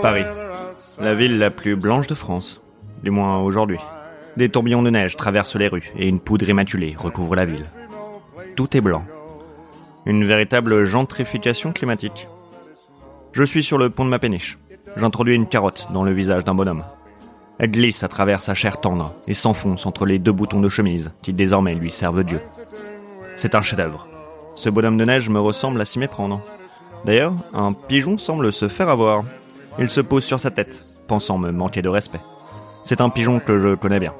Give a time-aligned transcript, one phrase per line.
[0.00, 0.24] Paris.
[1.00, 2.60] La ville la plus blanche de France.
[3.02, 3.78] Du moins aujourd'hui.
[4.36, 7.66] Des tourbillons de neige traversent les rues et une poudre immaculée recouvre la ville.
[8.56, 9.04] Tout est blanc.
[10.06, 12.28] Une véritable gentrification climatique.
[13.32, 14.58] Je suis sur le pont de ma péniche.
[14.96, 16.84] J'introduis une carotte dans le visage d'un bonhomme.
[17.58, 21.12] Elle glisse à travers sa chair tendre et s'enfonce entre les deux boutons de chemise
[21.22, 22.40] qui désormais lui servent Dieu.
[23.34, 24.06] C'est un chef-d'œuvre.
[24.54, 26.40] Ce bonhomme de neige me ressemble à s'y méprendre.
[27.04, 29.24] D'ailleurs, un pigeon semble se faire avoir.
[29.78, 32.20] Il se pose sur sa tête, pensant me manquer de respect.
[32.84, 34.14] C'est un pigeon que je connais bien.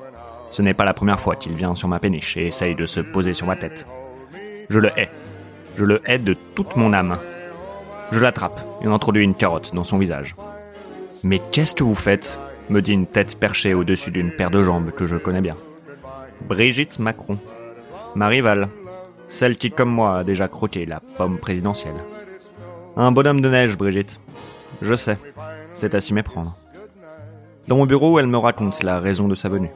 [0.50, 3.00] Ce n'est pas la première fois qu'il vient sur ma péniche et essaye de se
[3.00, 3.86] poser sur ma tête.
[4.68, 5.10] Je le hais.
[5.76, 7.18] Je le hais de toute mon âme.
[8.12, 10.36] Je l'attrape et introduis une carotte dans son visage.
[11.22, 12.38] Mais qu'est-ce que vous faites?
[12.70, 15.56] me dit une tête perchée au-dessus d'une paire de jambes que je connais bien.
[16.48, 17.38] Brigitte Macron.
[18.14, 18.68] Ma rivale.
[19.28, 22.02] Celle qui, comme moi, a déjà croqué la pomme présidentielle.
[22.96, 24.20] Un bonhomme de neige, Brigitte.
[24.82, 25.16] Je sais.
[25.72, 26.56] C'est à s'y méprendre.
[27.68, 29.70] Dans mon bureau, elle me raconte la raison de sa venue.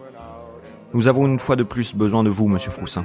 [0.93, 3.05] Nous avons une fois de plus besoin de vous, monsieur Froussin.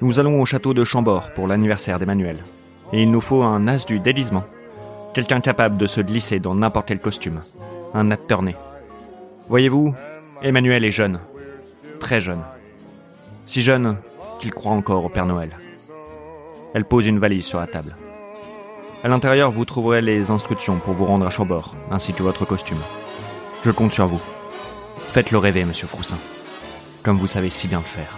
[0.00, 2.38] Nous allons au château de Chambord pour l'anniversaire d'Emmanuel.
[2.92, 4.44] Et il nous faut un as du déguisement.
[5.14, 7.40] Quelqu'un capable de se glisser dans n'importe quel costume.
[7.94, 8.56] Un acteur né.
[9.48, 9.94] Voyez-vous,
[10.42, 11.20] Emmanuel est jeune.
[12.00, 12.42] Très jeune.
[13.46, 13.96] Si jeune
[14.40, 15.56] qu'il croit encore au Père Noël.
[16.74, 17.94] Elle pose une valise sur la table.
[19.04, 22.78] À l'intérieur, vous trouverez les instructions pour vous rendre à Chambord, ainsi que votre costume.
[23.64, 24.20] Je compte sur vous.
[25.12, 26.18] Faites-le rêver, monsieur Froussin.
[27.02, 28.16] Comme vous savez si bien le faire.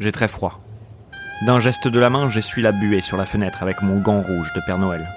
[0.00, 0.60] J'ai très froid.
[1.46, 4.52] D'un geste de la main, j'essuie la buée sur la fenêtre avec mon gant rouge
[4.54, 5.08] de Père Noël.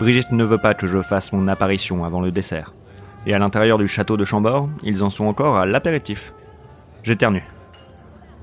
[0.00, 2.74] Brigitte ne veut pas que je fasse mon apparition avant le dessert.
[3.24, 6.32] Et à l'intérieur du château de Chambord, ils en sont encore à l'apéritif.
[7.04, 7.44] J'éternue.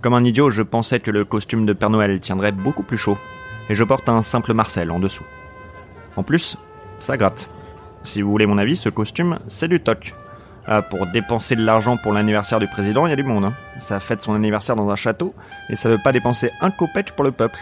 [0.07, 3.17] Comme un idiot, je pensais que le costume de Père Noël tiendrait beaucoup plus chaud,
[3.67, 5.25] et je porte un simple Marcel en dessous.
[6.15, 6.55] En plus,
[6.99, 7.49] ça gratte.
[8.03, 10.15] Si vous voulez mon avis, ce costume, c'est du toc.
[10.65, 13.43] Ah, pour dépenser de l'argent pour l'anniversaire du président, il y a du monde.
[13.43, 13.53] Hein.
[13.79, 15.35] Ça fête son anniversaire dans un château,
[15.69, 17.59] et ça veut pas dépenser un copec pour le peuple.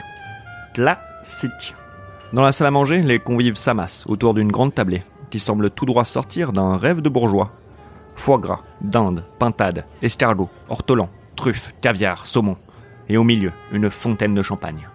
[0.76, 1.74] Classique.
[2.32, 5.02] Dans la salle à manger, les convives s'amassent autour d'une grande tablée,
[5.32, 7.50] qui semble tout droit sortir d'un rêve de bourgeois.
[8.16, 12.58] Foie gras, dinde, pintade, escargot, ortolan, truffes, caviar, saumon,
[13.10, 14.90] et au milieu, une fontaine de champagne.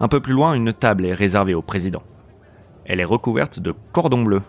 [0.00, 2.02] Un peu plus loin, une table est réservée au président.
[2.84, 4.42] Elle est recouverte de cordons bleus.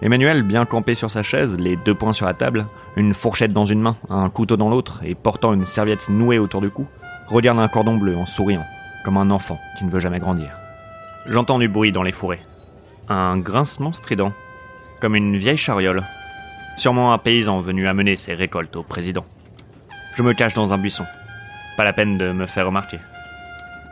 [0.00, 2.66] Emmanuel, bien campé sur sa chaise, les deux poings sur la table,
[2.96, 6.60] une fourchette dans une main, un couteau dans l'autre, et portant une serviette nouée autour
[6.60, 6.86] du cou,
[7.26, 8.64] regarde un cordon bleu en souriant,
[9.04, 10.56] comme un enfant qui ne veut jamais grandir.
[11.26, 12.40] J'entends du bruit dans les fourrés.
[13.08, 14.32] Un grincement strident,
[15.00, 16.04] comme une vieille chariole.
[16.76, 19.24] Sûrement un paysan venu amener ses récoltes au président.
[20.18, 21.06] Je me cache dans un buisson.
[21.76, 22.98] Pas la peine de me faire remarquer.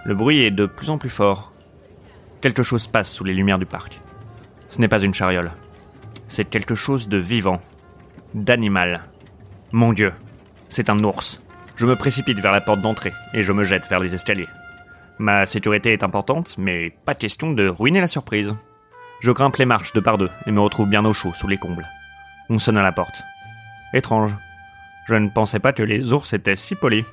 [0.05, 1.53] Le bruit est de plus en plus fort.
[2.41, 4.01] Quelque chose passe sous les lumières du parc.
[4.69, 5.53] Ce n'est pas une chariole.
[6.27, 7.61] C'est quelque chose de vivant,
[8.35, 9.03] d'animal.
[9.71, 10.13] Mon Dieu,
[10.69, 11.41] c'est un ours.
[11.77, 14.49] Je me précipite vers la porte d'entrée et je me jette vers les escaliers.
[15.21, 18.53] Ma sécurité est importante, mais pas question de ruiner la surprise.
[19.21, 21.57] Je grimpe les marches de par deux et me retrouve bien au chaud sous les
[21.57, 21.87] combles.
[22.51, 23.23] On sonne à la porte.
[23.95, 24.37] Étrange.
[25.07, 27.05] Je ne pensais pas que les ours étaient si polis.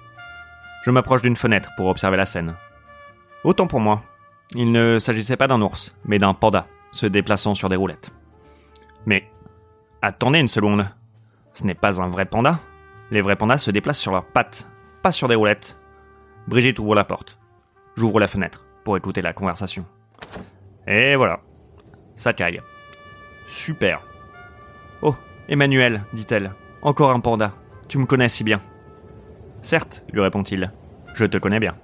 [0.84, 2.56] Je m'approche d'une fenêtre pour observer la scène.
[3.44, 4.02] Autant pour moi.
[4.56, 8.12] Il ne s'agissait pas d'un ours, mais d'un panda, se déplaçant sur des roulettes.
[9.06, 9.30] Mais
[10.02, 10.88] attendez une seconde.
[11.54, 12.60] Ce n'est pas un vrai panda.
[13.12, 14.68] Les vrais pandas se déplacent sur leurs pattes,
[15.04, 15.78] pas sur des roulettes.
[16.48, 17.40] Brigitte ouvre la porte.
[17.96, 19.86] J'ouvre la fenêtre pour écouter la conversation.
[20.88, 21.42] Et voilà.
[22.16, 22.62] Ça caille.
[23.46, 24.02] Super.
[25.02, 25.16] Oh,
[25.48, 26.54] Emmanuel, dit-elle.
[26.82, 27.54] Encore un panda.
[27.94, 28.60] Tu me connais si bien.
[29.62, 30.72] Certes, lui répond-il.
[31.14, 31.76] Je te connais bien.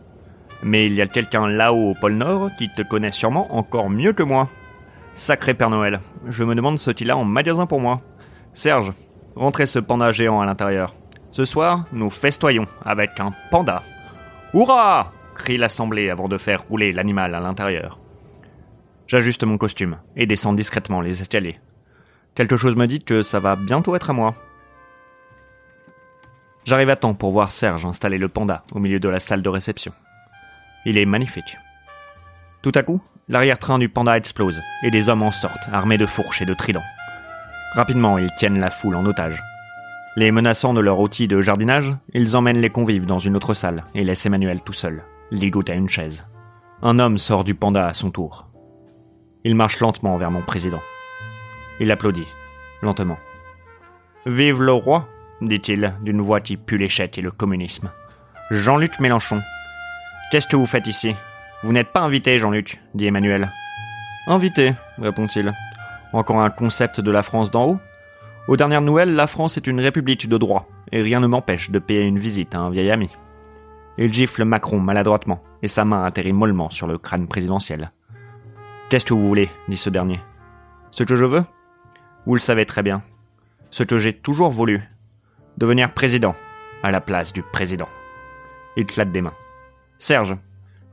[0.63, 4.11] Mais il y a quelqu'un là-haut au pôle Nord qui te connaît sûrement encore mieux
[4.11, 4.49] que moi.
[5.13, 8.01] Sacré Père Noël, je me demande ce qu'il a en magasin pour moi.
[8.53, 8.91] Serge,
[9.35, 10.95] rentrez ce panda géant à l'intérieur.
[11.29, 13.83] Ce soir, nous festoyons avec un panda.
[14.55, 17.99] Hurrah crie l'assemblée avant de faire rouler l'animal à l'intérieur.
[19.05, 21.59] J'ajuste mon costume et descends discrètement les escaliers.
[22.33, 24.33] Quelque chose me dit que ça va bientôt être à moi.
[26.69, 29.49] J'arrive à temps pour voir Serge installer le panda au milieu de la salle de
[29.49, 29.91] réception.
[30.85, 31.57] Il est magnifique.
[32.61, 36.43] Tout à coup, l'arrière-train du panda explose et des hommes en sortent, armés de fourches
[36.43, 36.83] et de tridents.
[37.73, 39.41] Rapidement, ils tiennent la foule en otage.
[40.15, 43.85] Les menaçant de leur outil de jardinage, ils emmènent les convives dans une autre salle
[43.95, 45.01] et laissent Emmanuel tout seul,
[45.31, 46.27] ligoté à une chaise.
[46.83, 48.47] Un homme sort du panda à son tour.
[49.43, 50.81] Il marche lentement vers mon président.
[51.79, 52.27] Il applaudit,
[52.83, 53.17] lentement.
[54.27, 55.07] Vive le roi,
[55.41, 57.91] dit-il, d'une voix qui pue l'échec et le communisme.
[58.51, 59.41] Jean-Luc Mélenchon.
[60.31, 61.15] Qu'est-ce que vous faites ici?
[61.63, 63.49] Vous n'êtes pas invité, Jean-Luc, dit Emmanuel.
[64.27, 65.53] Invité, répond-il.
[66.13, 67.79] Encore un concept de la France d'en haut?
[68.47, 71.79] Aux dernières nouvelles, la France est une république de droit, et rien ne m'empêche de
[71.79, 73.09] payer une visite à un vieil ami.
[73.97, 77.91] Il gifle Macron maladroitement, et sa main atterrit mollement sur le crâne présidentiel.
[78.89, 79.49] Qu'est-ce que vous voulez?
[79.67, 80.19] dit ce dernier.
[80.89, 81.43] Ce que je veux?
[82.25, 83.03] Vous le savez très bien.
[83.69, 84.81] Ce que j'ai toujours voulu.
[85.59, 86.37] Devenir président,
[86.83, 87.89] à la place du président.
[88.77, 89.33] Il claque des mains.
[89.97, 90.37] Serge,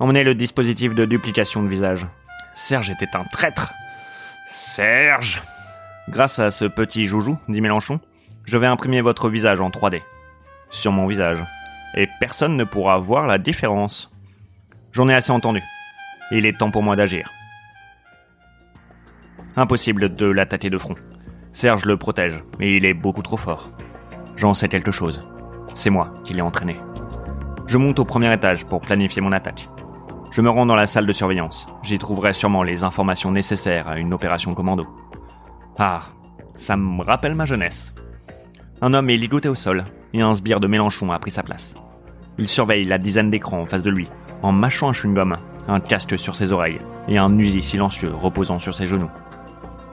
[0.01, 2.05] emmenez le dispositif de duplication de visage.
[2.53, 3.73] Serge était un traître.
[4.49, 5.41] Serge
[6.09, 8.01] Grâce à ce petit joujou, dit Mélenchon,
[8.45, 10.03] je vais imprimer votre visage en 3D.
[10.69, 11.39] Sur mon visage.
[11.95, 14.11] Et personne ne pourra voir la différence.
[14.91, 15.62] J'en ai assez entendu.
[16.33, 17.31] Il est temps pour moi d'agir.
[19.55, 20.97] Impossible de l'attaquer de front.
[21.53, 23.71] Serge le protège, mais il est beaucoup trop fort.
[24.37, 25.25] J'en sais quelque chose.
[25.75, 26.79] C'est moi qui l'ai entraîné.
[27.67, 29.69] Je monte au premier étage pour planifier mon attaque.
[30.31, 31.67] Je me rends dans la salle de surveillance.
[31.83, 34.87] J'y trouverai sûrement les informations nécessaires à une opération commando.
[35.79, 36.03] Ah,
[36.56, 37.94] ça me rappelle ma jeunesse.
[38.83, 41.75] Un homme est ligoté au sol, et un sbire de Mélenchon a pris sa place.
[42.38, 44.09] Il surveille la dizaine d'écrans en face de lui,
[44.43, 45.37] en mâchant un chewing-gum,
[45.69, 49.11] un casque sur ses oreilles, et un usi silencieux reposant sur ses genoux.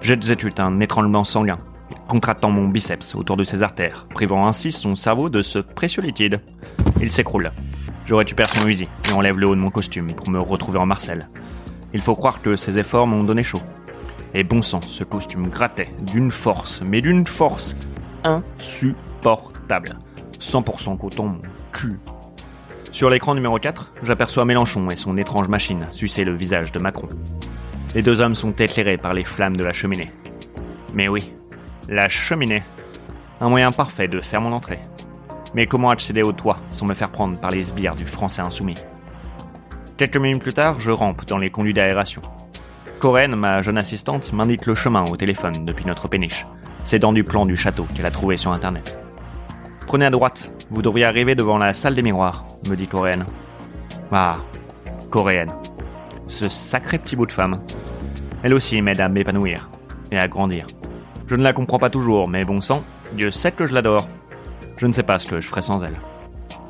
[0.01, 1.59] J'exécute un étranglement sanguin,
[2.07, 6.41] contractant mon biceps autour de ses artères, privant ainsi son cerveau de ce précieux liquide.
[7.01, 7.51] Il s'écroule.
[8.05, 10.85] Je récupère son Uzi et enlève le haut de mon costume pour me retrouver en
[10.85, 11.29] Marcel.
[11.93, 13.61] Il faut croire que ces efforts m'ont donné chaud.
[14.33, 17.75] Et bon sang, ce costume grattait d'une force, mais d'une force
[18.23, 19.99] insupportable.
[20.39, 21.41] 100% coton, mon
[21.71, 21.99] cul.
[22.91, 27.09] Sur l'écran numéro 4, j'aperçois Mélenchon et son étrange machine sucer le visage de Macron.
[27.95, 30.11] Les deux hommes sont éclairés par les flammes de la cheminée.
[30.93, 31.33] Mais oui,
[31.89, 32.63] la cheminée.
[33.41, 34.79] Un moyen parfait de faire mon entrée.
[35.53, 38.77] Mais comment accéder au toit sans me faire prendre par les sbires du français insoumis?
[39.97, 42.21] Quelques minutes plus tard, je rampe dans les conduits d'aération.
[42.99, 46.47] Corinne, ma jeune assistante, m'indique le chemin au téléphone depuis notre péniche,
[46.83, 48.99] s'aidant du plan du château qu'elle a trouvé sur internet.
[49.85, 53.25] Prenez à droite, vous devriez arriver devant la salle des miroirs, me dit Coréenne.
[54.11, 54.37] Ah,
[55.09, 55.51] coréenne.
[56.27, 57.59] Ce sacré petit bout de femme.
[58.41, 59.69] Elle aussi m'aide à m'épanouir
[60.11, 60.65] et à grandir.
[61.27, 62.83] Je ne la comprends pas toujours, mais bon sang,
[63.13, 64.07] Dieu sait que je l'adore.
[64.77, 65.99] Je ne sais pas ce que je ferais sans elle.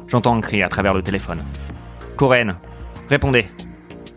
[0.07, 1.43] J'entends un cri à travers le téléphone.
[2.17, 2.55] Coréenne,
[3.09, 3.47] répondez.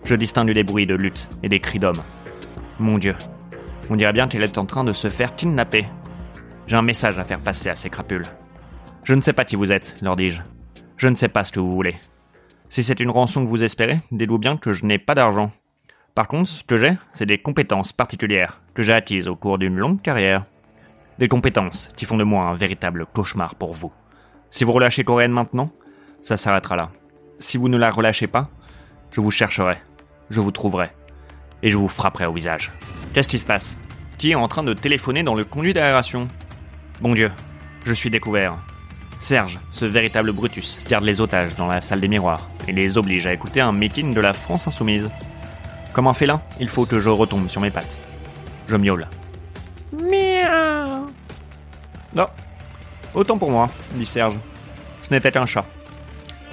[0.05, 2.03] Je distingue des bruits de lutte et des cris d'hommes.
[2.79, 3.17] Mon Dieu,
[3.88, 5.87] on dirait bien qu'elle est en train de se faire kidnapper.
[6.67, 8.27] J'ai un message à faire passer à ces crapules.
[9.05, 10.43] Je ne sais pas qui vous êtes, leur dis-je.
[10.99, 11.97] Je ne sais pas ce que vous voulez.
[12.69, 15.50] Si c'est une rançon que vous espérez, dites-vous bien que je n'ai pas d'argent.
[16.15, 20.02] Par contre, ce que j'ai, c'est des compétences particulières que j'ai au cours d'une longue
[20.02, 20.44] carrière.
[21.19, 23.90] Des compétences qui font de moi un véritable cauchemar pour vous.
[24.50, 25.70] Si vous relâchez Coréenne maintenant,
[26.20, 26.90] ça s'arrêtera là.
[27.38, 28.50] Si vous ne la relâchez pas,
[29.12, 29.78] je vous chercherai,
[30.28, 30.90] je vous trouverai,
[31.62, 32.70] et je vous frapperai au visage.
[33.14, 33.78] Qu'est-ce qui se passe?
[34.19, 36.29] Qui est en train de téléphoner dans le conduit d'aération
[37.00, 37.32] Bon Dieu,
[37.84, 38.58] je suis découvert.
[39.19, 43.26] Serge, ce véritable Brutus, garde les otages dans la salle des miroirs et les oblige
[43.26, 45.11] à écouter un meeting de la France insoumise.
[45.94, 47.99] Comme un félin, il faut que je retombe sur mes pattes.
[48.67, 49.07] Je miaule.
[49.93, 51.07] Miaou
[52.15, 52.29] Non.
[53.15, 54.39] Autant pour moi, dit Serge.
[55.03, 55.65] Ce n'était qu'un chat.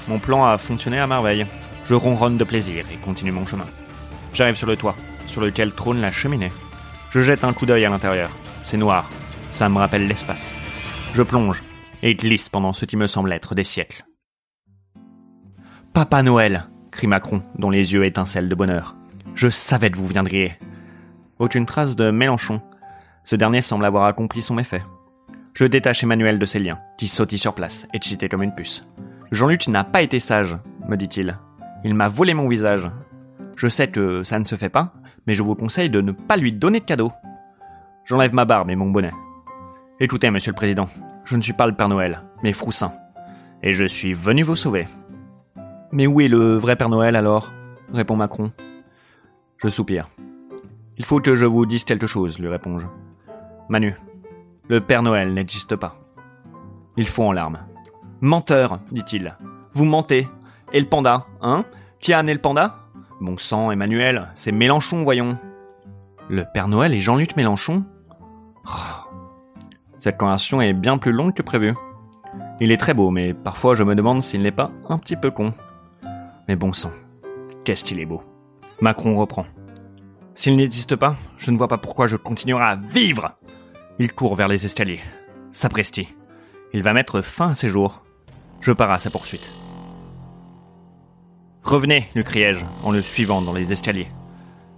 [0.07, 1.45] Mon plan a fonctionné à merveille.
[1.85, 3.65] Je ronronne de plaisir et continue mon chemin.
[4.33, 4.95] J'arrive sur le toit,
[5.27, 6.51] sur lequel trône la cheminée.
[7.11, 8.29] Je jette un coup d'œil à l'intérieur.
[8.63, 9.09] C'est noir.
[9.51, 10.53] Ça me rappelle l'espace.
[11.13, 11.61] Je plonge
[12.01, 14.05] et glisse pendant ce qui me semble être des siècles.
[15.93, 18.95] Papa Noël crie Macron, dont les yeux étincellent de bonheur.
[19.35, 20.53] Je savais que vous viendriez.
[21.43, 22.61] Aucune trace de Mélenchon.
[23.25, 24.81] Ce dernier semble avoir accompli son méfait.
[25.53, 28.87] Je détache Emmanuel de ses liens, qui sautille sur place, excité comme une puce.
[29.29, 30.55] Jean-Luc n'a pas été sage,
[30.87, 31.37] me dit-il.
[31.83, 32.89] Il m'a volé mon visage.
[33.57, 34.93] Je sais que ça ne se fait pas,
[35.27, 37.11] mais je vous conseille de ne pas lui donner de cadeau.
[38.05, 39.11] J'enlève ma barbe et mon bonnet.
[39.99, 40.87] Écoutez, monsieur le président,
[41.25, 42.93] je ne suis pas le Père Noël, mais Froussin.
[43.63, 44.87] Et je suis venu vous sauver.
[45.91, 47.51] Mais où est le vrai Père Noël alors?
[47.91, 48.53] répond Macron.
[49.57, 50.07] Je soupire.
[50.97, 52.87] Il faut que je vous dise quelque chose, lui réponds-je.
[53.69, 53.95] Manu,
[54.67, 55.95] le Père Noël n'existe pas.
[56.97, 57.59] Il fond en larmes.
[58.21, 59.35] Menteur, dit-il.
[59.73, 60.27] Vous mentez.
[60.71, 61.65] Et le panda, hein?
[61.99, 62.77] Tiens, et le panda?
[63.21, 65.37] Bon sang, Emmanuel, c'est Mélenchon, voyons.
[66.29, 67.83] Le Père Noël et Jean-Luc Mélenchon?
[68.65, 69.09] Oh.
[69.97, 71.73] Cette conversation est bien plus longue que prévu.
[72.59, 75.31] Il est très beau, mais parfois je me demande s'il n'est pas un petit peu
[75.31, 75.53] con.
[76.47, 76.91] Mais bon sang,
[77.63, 78.21] qu'est-ce qu'il est beau.
[78.81, 79.45] Macron reprend.
[80.35, 83.33] S'il n'existe pas, je ne vois pas pourquoi je continuerai à vivre.
[83.99, 85.01] Il court vers les escaliers.
[85.51, 86.07] Sapristi.
[86.73, 88.03] Il va mettre fin à ses jours.
[88.59, 89.53] Je pars à sa poursuite.
[91.63, 94.07] Revenez, lui criai-je, en le suivant dans les escaliers.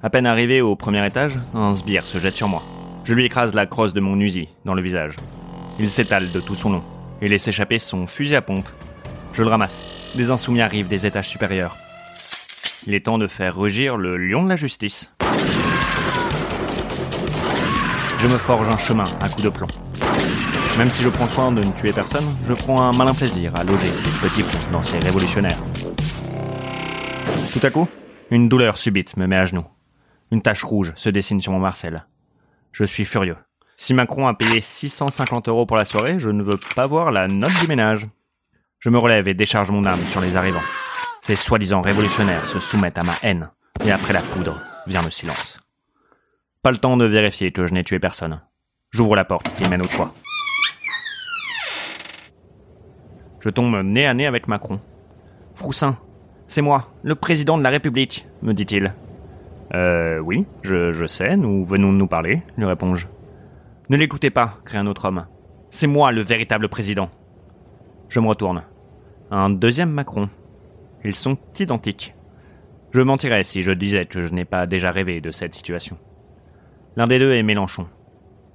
[0.04, 2.64] À peine arrivé au premier étage, un sbire se jette sur moi.
[3.06, 5.16] Je lui écrase la crosse de mon Uzi dans le visage.
[5.80, 6.84] Il s'étale de tout son long
[7.22, 8.68] et laisse échapper son fusil à pompe.
[9.32, 9.84] Je le ramasse.
[10.16, 11.78] Des insoumis arrivent des étages supérieurs.
[12.88, 15.12] Il est temps de faire rugir le lion de la justice.
[18.20, 19.68] Je me forge un chemin à coups de plomb.
[20.80, 23.64] Même si je prends soin de ne tuer personne, je prends un malin plaisir à
[23.64, 25.60] loger ces petits plombs dans ces révolutionnaires.
[27.54, 27.88] Tout à coup,
[28.32, 29.66] une douleur subite me met à genoux.
[30.32, 32.08] Une tache rouge se dessine sur mon Marcel.
[32.72, 33.38] Je suis furieux.
[33.78, 37.28] Si Macron a payé 650 euros pour la soirée, je ne veux pas voir la
[37.28, 38.08] note du ménage.
[38.80, 40.64] Je me relève et décharge mon âme sur les arrivants.
[41.22, 43.50] Ces soi-disant révolutionnaires se soumettent à ma haine,
[43.86, 45.60] et après la poudre vient le silence.
[46.62, 48.42] Pas le temps de vérifier que je n'ai tué personne.
[48.92, 50.12] J'ouvre la porte qui mène au toit.
[53.40, 54.80] Je tombe nez à nez avec Macron.
[55.54, 55.98] Froussin,
[56.48, 58.94] c'est moi, le président de la République, me dit-il.
[59.74, 63.08] Euh, oui, je, je sais, nous venons de nous parler, lui réponds-je.
[63.90, 65.28] Ne l'écoutez pas, crie un autre homme.
[65.70, 67.10] C'est moi le véritable président.
[68.10, 68.64] Je me retourne.
[69.32, 70.30] Un deuxième Macron.
[71.04, 72.16] Ils sont identiques.
[72.96, 75.98] Je mentirais si je disais que je n'ai pas déjà rêvé de cette situation.
[76.96, 77.88] L'un des deux est Mélenchon.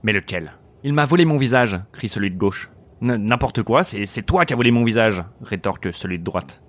[0.02, 0.52] Mais lequel?
[0.82, 2.70] Il m'a volé mon visage, crie celui de gauche.
[3.02, 6.62] N'importe quoi, c'est toi qui as volé mon visage, rétorque celui de droite.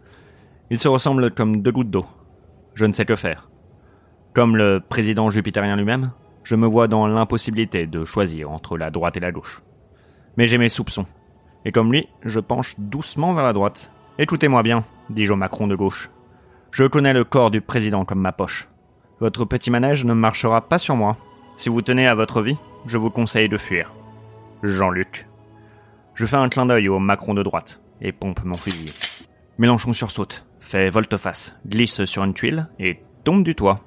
[0.70, 2.06] Ils se ressemblent comme deux gouttes d'eau.
[2.74, 3.50] Je ne sais que faire.
[4.34, 6.12] Comme le président jupitérien lui-même,
[6.44, 9.62] je me vois dans l'impossibilité de choisir entre la droite et la gauche.
[10.36, 11.06] Mais j'ai mes soupçons.
[11.64, 13.94] Et comme lui, je penche doucement vers la droite.
[14.18, 16.10] Écoutez-moi bien, dis-je au Macron de gauche.
[16.72, 18.70] Je connais le corps du président comme ma poche.
[19.20, 21.18] Votre petit manège ne marchera pas sur moi.
[21.58, 23.92] Si vous tenez à votre vie, je vous conseille de fuir.
[24.64, 25.28] Jean-Luc.
[26.16, 28.94] Je fais un clin d'œil au Macron de droite et pompe mon fusil.
[29.58, 33.82] Mélenchon sursaute, fait volte-face, glisse sur une tuile et tombe du toit.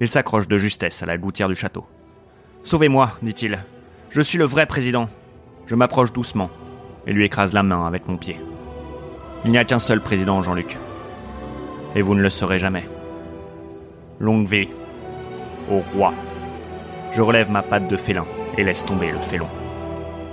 [0.00, 1.86] Il s'accroche de justesse à la gouttière du château.
[2.62, 3.62] Sauvez-moi, dit-il.
[4.08, 5.10] Je suis le vrai président.
[5.66, 6.48] Je m'approche doucement
[7.06, 8.40] et lui écrase la main avec mon pied.
[9.44, 10.78] Il n'y a qu'un seul président, Jean-Luc.
[11.94, 12.84] Et vous ne le serez jamais.
[14.20, 14.68] Longue vie
[15.70, 16.12] au roi.
[17.12, 18.26] Je relève ma patte de félin
[18.56, 19.48] et laisse tomber le félon.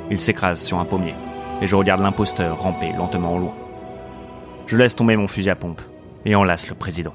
[0.10, 1.16] Il s'écrase sur un pommier
[1.62, 3.54] et je regarde l'imposteur ramper lentement au loin.
[4.68, 5.82] Je laisse tomber mon fusil à pompe
[6.26, 7.14] et enlace le président.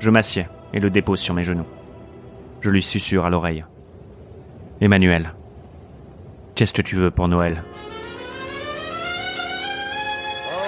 [0.00, 1.66] Je m'assieds et le dépose sur mes genoux.
[2.60, 3.64] Je lui susurre à l'oreille.
[4.80, 5.32] Emmanuel,
[6.54, 7.62] qu'est-ce que tu veux pour Noël?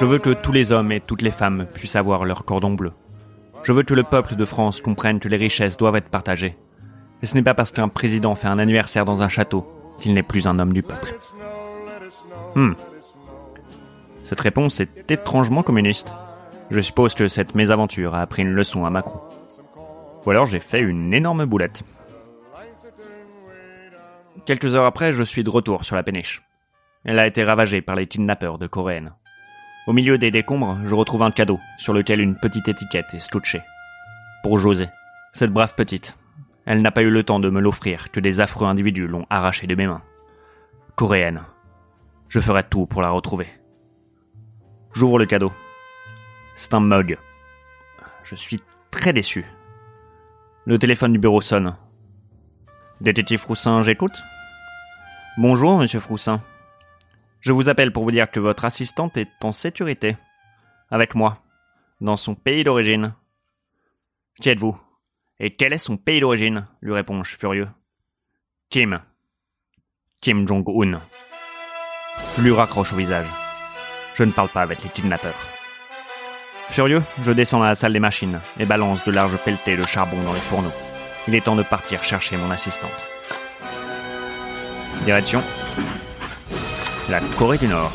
[0.01, 2.93] Je veux que tous les hommes et toutes les femmes puissent avoir leur cordon bleu.
[3.65, 6.57] Je veux que le peuple de France comprenne que les richesses doivent être partagées.
[7.21, 9.67] Et ce n'est pas parce qu'un président fait un anniversaire dans un château
[9.99, 11.15] qu'il n'est plus un homme du peuple.
[12.55, 12.75] Hmm.
[14.23, 16.15] Cette réponse est étrangement communiste.
[16.71, 19.21] Je suppose que cette mésaventure a appris une leçon à Macron.
[20.25, 21.83] Ou alors j'ai fait une énorme boulette.
[24.47, 26.43] Quelques heures après, je suis de retour sur la péniche.
[27.05, 29.13] Elle a été ravagée par les kidnappeurs de Coréennes.
[29.89, 33.63] Au milieu des décombres, je retrouve un cadeau sur lequel une petite étiquette est scotchée.
[34.43, 34.91] Pour José.
[35.33, 36.19] Cette brave petite.
[36.67, 39.67] Elle n'a pas eu le temps de me l'offrir que des affreux individus l'ont arrachée
[39.67, 40.03] de mes mains.
[40.95, 41.41] Coréenne.
[42.29, 43.47] Je ferai tout pour la retrouver.
[44.93, 45.53] J'ouvre le cadeau.
[46.55, 47.17] C'est un mug.
[48.25, 49.47] Je suis très déçu.
[50.67, 51.77] Le téléphone du bureau sonne.
[53.01, 54.23] Détective Froussin, j'écoute
[55.39, 56.43] Bonjour, monsieur Froussin.
[57.49, 60.19] Je vous appelle pour vous dire que votre assistante est en sécurité.
[60.91, 61.39] Avec moi.
[62.03, 63.15] Dans son pays d'origine.
[64.39, 64.79] Qui êtes-vous?
[65.41, 66.67] Et quel est son pays d'origine?
[66.83, 67.69] lui réponds-je furieux.
[68.69, 69.01] Kim.
[70.21, 71.01] Kim Jong-un.
[72.37, 73.25] Je lui raccroche au visage.
[74.15, 75.41] Je ne parle pas avec les kidnappeurs.
[76.69, 80.23] Furieux, je descends à la salle des machines et balance de larges pelletées de charbon
[80.23, 80.75] dans les fourneaux.
[81.27, 83.07] Il est temps de partir chercher mon assistante.
[85.07, 85.43] Direction
[87.09, 87.91] la Corée du Nord.